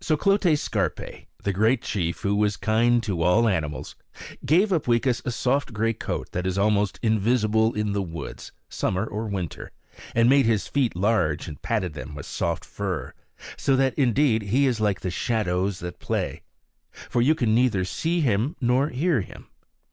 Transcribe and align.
So 0.00 0.16
Clote 0.16 0.58
Scarpe, 0.58 1.28
the 1.44 1.52
great 1.52 1.80
chief 1.82 2.22
who 2.22 2.34
was 2.34 2.56
kind 2.56 3.00
to 3.04 3.22
all 3.22 3.46
animals, 3.46 3.94
gave 4.44 4.70
Upweekis 4.72 5.22
a 5.24 5.30
soft 5.30 5.72
gray 5.72 5.92
coat 5.92 6.32
that 6.32 6.44
is 6.44 6.58
almost 6.58 6.98
invisible 7.04 7.72
in 7.74 7.92
the 7.92 8.02
woods, 8.02 8.50
summer 8.68 9.06
or 9.06 9.28
winter, 9.28 9.70
and 10.12 10.28
made 10.28 10.44
his 10.44 10.66
feet 10.66 10.96
large, 10.96 11.46
and 11.46 11.62
padded 11.62 11.94
them 11.94 12.16
with 12.16 12.26
soft 12.26 12.64
fur; 12.64 13.14
so 13.56 13.76
that 13.76 13.94
indeed 13.94 14.42
he 14.42 14.66
is 14.66 14.80
like 14.80 15.02
the 15.02 15.08
shadows 15.12 15.78
that 15.78 16.00
play, 16.00 16.42
for 16.90 17.22
you 17.22 17.36
can 17.36 17.54
neither 17.54 17.84
see 17.84 18.26
nor 18.60 18.88
hear 18.88 19.20
him. 19.20 19.46